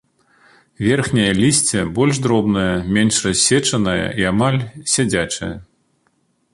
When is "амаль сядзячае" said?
4.35-5.53